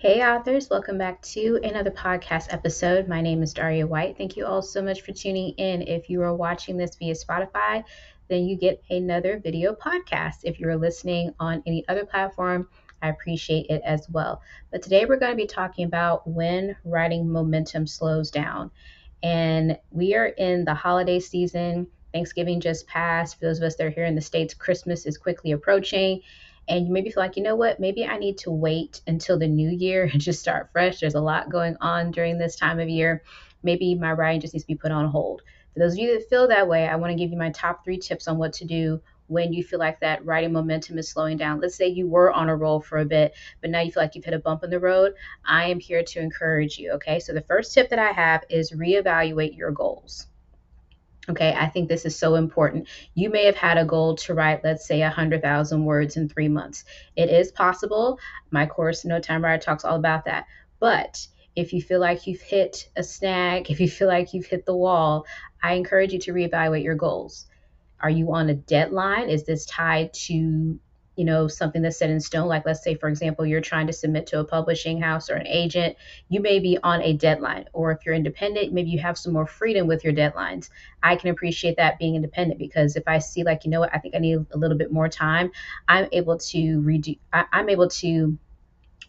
[0.00, 3.08] Hey, authors, welcome back to another podcast episode.
[3.08, 4.16] My name is Daria White.
[4.16, 5.82] Thank you all so much for tuning in.
[5.82, 7.82] If you are watching this via Spotify,
[8.28, 10.44] then you get another video podcast.
[10.44, 12.68] If you're listening on any other platform,
[13.02, 14.40] I appreciate it as well.
[14.70, 18.70] But today we're going to be talking about when writing momentum slows down.
[19.24, 21.88] And we are in the holiday season.
[22.12, 23.40] Thanksgiving just passed.
[23.40, 26.20] For those of us that are here in the States, Christmas is quickly approaching
[26.68, 29.48] and you maybe feel like, you know what, maybe I need to wait until the
[29.48, 31.00] new year and just start fresh.
[31.00, 33.22] There's a lot going on during this time of year.
[33.62, 35.42] Maybe my writing just needs to be put on hold.
[35.72, 37.84] For those of you that feel that way, I want to give you my top
[37.84, 41.36] three tips on what to do when you feel like that writing momentum is slowing
[41.36, 41.60] down.
[41.60, 44.14] Let's say you were on a roll for a bit, but now you feel like
[44.14, 45.14] you've hit a bump in the road.
[45.44, 46.92] I am here to encourage you.
[46.92, 47.20] Okay.
[47.20, 50.26] So the first tip that I have is reevaluate your goals.
[51.30, 52.88] Okay, I think this is so important.
[53.14, 56.84] You may have had a goal to write, let's say, 100,000 words in three months.
[57.16, 58.18] It is possible.
[58.50, 60.46] My course, No Time Writer, talks all about that.
[60.80, 64.64] But if you feel like you've hit a snag, if you feel like you've hit
[64.64, 65.26] the wall,
[65.62, 67.46] I encourage you to reevaluate your goals.
[68.00, 69.28] Are you on a deadline?
[69.28, 70.78] Is this tied to
[71.18, 72.48] you know something that's set in stone.
[72.48, 75.46] Like let's say for example you're trying to submit to a publishing house or an
[75.46, 75.96] agent.
[76.28, 79.46] You may be on a deadline or if you're independent maybe you have some more
[79.46, 80.70] freedom with your deadlines.
[81.02, 83.98] I can appreciate that being independent because if i see like you know what i
[83.98, 85.50] think i need a little bit more time
[85.88, 88.38] i'm able to redo I, i'm able to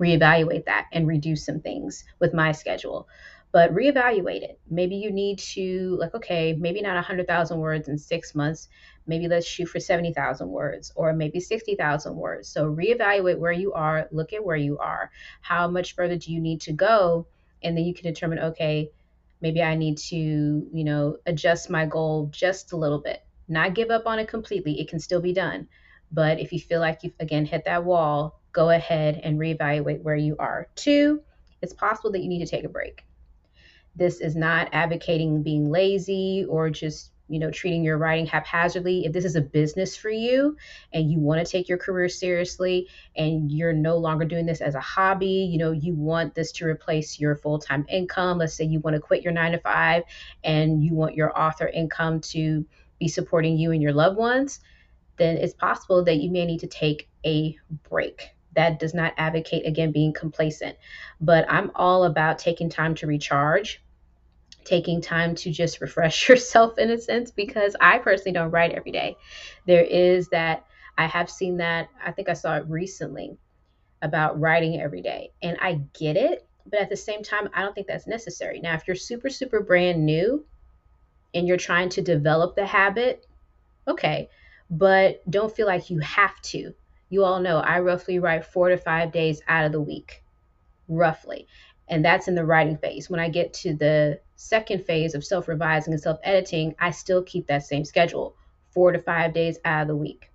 [0.00, 3.08] reevaluate that and reduce some things with my schedule
[3.56, 4.60] but reevaluate it.
[4.68, 8.68] Maybe you need to, like, okay, maybe not 100,000 words in six months.
[9.06, 12.50] Maybe let's shoot for 70,000 words or maybe 60,000 words.
[12.50, 15.10] So reevaluate where you are, look at where you are.
[15.40, 17.28] How much further do you need to go?
[17.62, 18.90] And then you can determine, okay,
[19.40, 23.24] maybe I need to, you know, adjust my goal just a little bit.
[23.48, 24.78] Not give up on it completely.
[24.78, 25.66] It can still be done.
[26.12, 30.14] But if you feel like you've, again, hit that wall, go ahead and reevaluate where
[30.14, 30.68] you are.
[30.74, 31.22] Two,
[31.62, 33.02] it's possible that you need to take a break.
[33.96, 39.04] This is not advocating being lazy or just you know treating your writing haphazardly.
[39.04, 40.56] If this is a business for you
[40.92, 44.74] and you want to take your career seriously and you're no longer doing this as
[44.76, 48.38] a hobby you know you want this to replace your full-time income.
[48.38, 50.02] Let's say you want to quit your 9 to 5
[50.44, 52.64] and you want your author income to
[53.00, 54.60] be supporting you and your loved ones
[55.16, 57.56] then it's possible that you may need to take a
[57.88, 58.30] break.
[58.54, 60.76] That does not advocate again being complacent.
[61.20, 63.82] But i'm all about taking time to recharge
[64.66, 68.92] taking time to just refresh yourself in a sense because I personally don't write every
[68.92, 69.16] day.
[69.66, 70.66] There is that,
[70.98, 73.36] I have seen that, I think I saw it recently
[74.02, 75.32] about writing every day.
[75.42, 78.60] And I get it, but at the same time, I don't think that's necessary.
[78.60, 80.44] Now, if you're super, super brand new
[81.34, 83.26] and you're trying to develop the habit,
[83.86, 84.28] okay,
[84.68, 86.74] but don't feel like you have to.
[87.08, 90.24] You all know I roughly write four to five days out of the week,
[90.88, 91.46] roughly
[91.88, 93.08] and that's in the writing phase.
[93.08, 97.22] When I get to the second phase of self revising and self editing, I still
[97.22, 98.36] keep that same schedule
[98.70, 100.30] four to five days out of the week.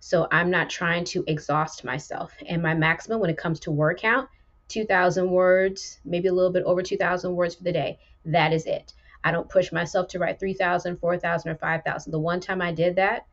[0.00, 2.32] So I'm not trying to exhaust myself.
[2.48, 4.28] And my maximum when it comes to word count,
[4.68, 7.98] 2,000 words, maybe a little bit over 2,000 words for the day.
[8.24, 8.94] That is it.
[9.22, 12.10] I don't push myself to write 3,000, 4,000, or 5,000.
[12.10, 13.26] The one time I did that,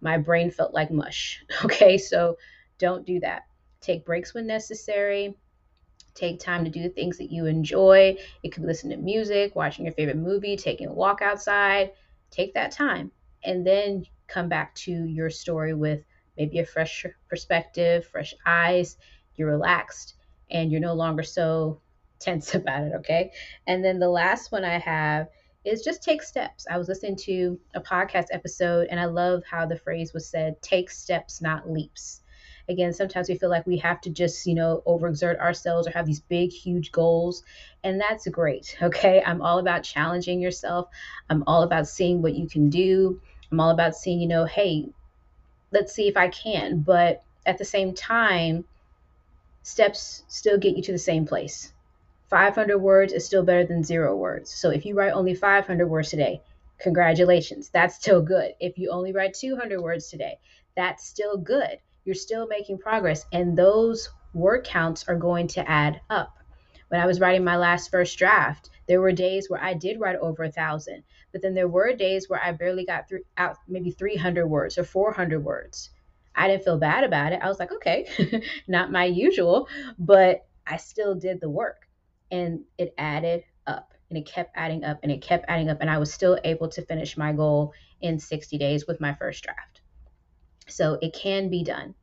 [0.00, 1.44] my brain felt like mush.
[1.64, 2.38] Okay, so
[2.78, 3.42] don't do that.
[3.80, 5.34] Take breaks when necessary
[6.14, 8.16] Take time to do things that you enjoy.
[8.42, 11.92] It could be listening to music, watching your favorite movie, taking a walk outside.
[12.30, 13.10] Take that time
[13.44, 16.02] and then come back to your story with
[16.36, 18.96] maybe a fresh perspective, fresh eyes.
[19.36, 20.14] You're relaxed
[20.50, 21.80] and you're no longer so
[22.18, 23.32] tense about it, okay?
[23.66, 25.28] And then the last one I have
[25.64, 26.66] is just take steps.
[26.70, 30.60] I was listening to a podcast episode and I love how the phrase was said
[30.60, 32.20] take steps, not leaps
[32.68, 36.06] again sometimes we feel like we have to just you know overexert ourselves or have
[36.06, 37.42] these big huge goals
[37.84, 39.22] and that's great okay?
[39.24, 40.88] I'm all about challenging yourself.
[41.28, 43.20] I'm all about seeing what you can do.
[43.50, 44.88] I'm all about seeing you know hey
[45.70, 46.80] let's see if i can.
[46.80, 48.64] But at the same time
[49.62, 51.72] steps still get you to the same place.
[52.28, 54.50] 500 words is still better than zero words.
[54.50, 56.40] So if you write only 500 words today
[56.78, 58.54] congratulations that's still good.
[58.60, 60.38] If you only write 200 words today
[60.74, 63.24] that's still good you're still making progress.
[63.32, 66.36] And those word counts are going to add up.
[66.88, 70.16] When I was writing my last first draft, there were days where I did write
[70.16, 73.90] over a thousand, but then there were days where I barely got through out maybe
[73.90, 75.90] 300 words or 400 words.
[76.34, 77.40] I didn't feel bad about it.
[77.42, 79.68] I was like, okay, not my usual,
[79.98, 81.88] but I still did the work
[82.30, 85.78] and it added up and it kept adding up and it kept adding up.
[85.80, 89.44] And I was still able to finish my goal in 60 days with my first
[89.44, 89.81] draft.
[90.72, 91.94] So it can be done.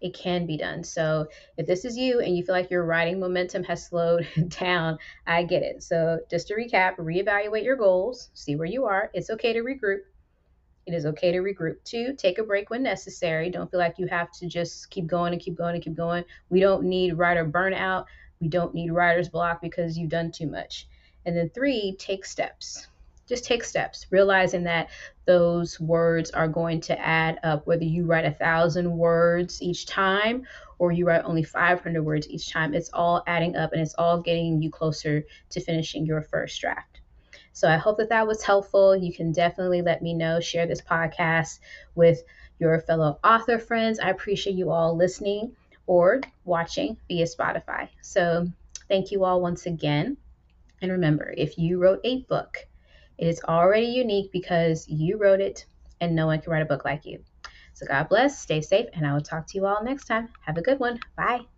[0.00, 0.84] it can be done.
[0.84, 4.98] So if this is you and you feel like your writing momentum has slowed down,
[5.26, 5.82] I get it.
[5.82, 9.10] So just to recap, reevaluate your goals, see where you are.
[9.14, 10.00] It's okay to regroup.
[10.86, 11.82] It is okay to regroup.
[11.84, 13.48] Two, take a break when necessary.
[13.48, 16.24] Don't feel like you have to just keep going and keep going and keep going.
[16.50, 18.04] We don't need writer burnout.
[18.40, 20.86] We don't need writer's block because you've done too much.
[21.24, 22.88] And then three, take steps
[23.28, 24.90] just take steps, realizing that
[25.26, 30.46] those words are going to add up, whether you write a thousand words each time
[30.78, 32.74] or you write only 500 words each time.
[32.74, 37.00] It's all adding up and it's all getting you closer to finishing your first draft.
[37.52, 38.96] So I hope that that was helpful.
[38.96, 41.60] You can definitely let me know, share this podcast
[41.94, 42.22] with
[42.58, 44.00] your fellow author friends.
[44.00, 45.54] I appreciate you all listening
[45.86, 47.88] or watching via Spotify.
[48.02, 48.50] So
[48.88, 50.16] thank you all once again.
[50.82, 52.66] And remember, if you wrote a book,
[53.18, 55.66] it is already unique because you wrote it
[56.00, 57.20] and no one can write a book like you.
[57.74, 60.28] So God bless, stay safe, and I will talk to you all next time.
[60.46, 61.00] Have a good one.
[61.16, 61.53] Bye.